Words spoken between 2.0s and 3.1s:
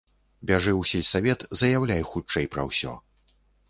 хутчэй пра ўсё.